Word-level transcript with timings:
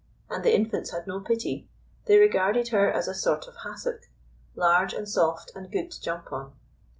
And 0.31 0.43
the 0.43 0.55
infants 0.55 0.89
had 0.89 1.05
no 1.05 1.19
pity. 1.19 1.69
They 2.05 2.17
regarded 2.17 2.69
her 2.69 2.91
as 2.91 3.07
a 3.07 3.13
sort 3.13 3.47
of 3.47 3.57
hassock, 3.57 4.07
large 4.55 4.93
and 4.95 5.07
soft 5.07 5.51
and 5.55 5.71
good 5.71 5.91
to 5.91 6.01
jump 6.01 6.33
on. 6.33 6.53